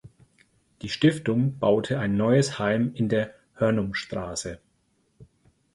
Die 0.81 0.89
Stiftung 0.89 1.59
baute 1.59 1.99
ein 1.99 2.17
neues 2.17 2.57
Heim 2.57 2.89
in 2.95 3.07
der 3.07 3.35
Hörnumstraße. 3.53 4.59